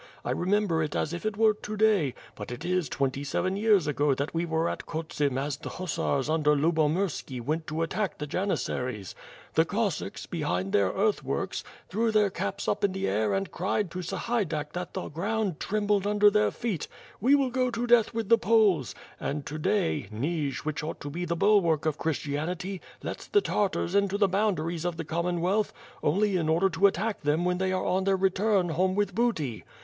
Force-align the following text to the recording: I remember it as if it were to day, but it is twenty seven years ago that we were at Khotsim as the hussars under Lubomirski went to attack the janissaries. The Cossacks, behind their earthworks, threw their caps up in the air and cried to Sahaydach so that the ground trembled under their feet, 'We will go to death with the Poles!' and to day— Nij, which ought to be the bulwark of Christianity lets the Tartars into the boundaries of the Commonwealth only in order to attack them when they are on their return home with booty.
I 0.25 0.31
remember 0.31 0.81
it 0.81 0.95
as 0.95 1.13
if 1.13 1.27
it 1.27 1.37
were 1.37 1.53
to 1.53 1.77
day, 1.77 2.15
but 2.33 2.49
it 2.51 2.65
is 2.65 2.89
twenty 2.89 3.23
seven 3.23 3.55
years 3.55 3.85
ago 3.85 4.15
that 4.15 4.33
we 4.33 4.45
were 4.47 4.67
at 4.67 4.87
Khotsim 4.87 5.37
as 5.37 5.57
the 5.57 5.69
hussars 5.69 6.27
under 6.27 6.55
Lubomirski 6.55 7.39
went 7.39 7.67
to 7.67 7.83
attack 7.83 8.17
the 8.17 8.25
janissaries. 8.25 9.13
The 9.53 9.63
Cossacks, 9.63 10.25
behind 10.25 10.73
their 10.73 10.87
earthworks, 10.87 11.63
threw 11.87 12.09
their 12.09 12.31
caps 12.31 12.67
up 12.67 12.83
in 12.83 12.93
the 12.93 13.07
air 13.07 13.31
and 13.35 13.51
cried 13.51 13.91
to 13.91 13.99
Sahaydach 14.01 14.69
so 14.73 14.79
that 14.79 14.93
the 14.95 15.07
ground 15.09 15.59
trembled 15.59 16.07
under 16.07 16.31
their 16.31 16.49
feet, 16.49 16.87
'We 17.19 17.35
will 17.35 17.51
go 17.51 17.69
to 17.69 17.85
death 17.85 18.11
with 18.11 18.27
the 18.27 18.39
Poles!' 18.39 18.95
and 19.19 19.45
to 19.45 19.59
day— 19.59 20.09
Nij, 20.11 20.65
which 20.65 20.81
ought 20.83 20.99
to 21.01 21.11
be 21.11 21.25
the 21.25 21.35
bulwark 21.35 21.85
of 21.85 21.99
Christianity 21.99 22.81
lets 23.03 23.27
the 23.27 23.39
Tartars 23.39 23.93
into 23.93 24.17
the 24.17 24.27
boundaries 24.27 24.83
of 24.83 24.97
the 24.97 25.05
Commonwealth 25.05 25.71
only 26.01 26.37
in 26.37 26.49
order 26.49 26.71
to 26.71 26.87
attack 26.87 27.21
them 27.21 27.45
when 27.45 27.59
they 27.59 27.71
are 27.71 27.85
on 27.85 28.05
their 28.05 28.17
return 28.17 28.69
home 28.69 28.95
with 28.95 29.13
booty. 29.13 29.63